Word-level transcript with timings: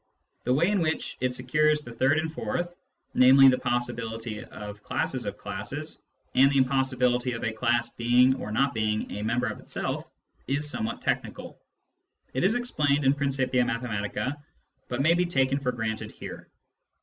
The 0.45 0.53
way 0.55 0.71
in 0.71 0.79
which 0.79 1.15
it 1.21 1.35
secures 1.35 1.81
the 1.83 1.93
third 1.93 2.17
and 2.17 2.33
fourth, 2.33 2.73
namely, 3.13 3.49
the 3.49 3.57
possi 3.57 3.91
bility 3.95 4.41
of 4.49 4.81
classes 4.81 5.27
of 5.27 5.37
classes, 5.37 6.01
and 6.33 6.51
the 6.51 6.57
impossibility 6.57 7.33
of 7.33 7.43
a 7.43 7.53
class 7.53 7.91
being 7.91 8.33
or 8.37 8.51
not 8.51 8.73
being 8.73 9.11
a 9.11 9.21
member 9.21 9.45
of 9.45 9.59
itself, 9.59 10.09
is 10.47 10.67
somewhat 10.67 11.03
technical; 11.03 11.59
it 12.33 12.43
is 12.43 12.55
explained 12.55 13.05
in 13.05 13.13
Principia 13.13 13.61
Mathematica, 13.63 14.41
but 14.87 15.03
may 15.03 15.13
be 15.13 15.27
taken 15.27 15.59
for 15.59 15.71
granted 15.71 16.11
here. 16.11 16.47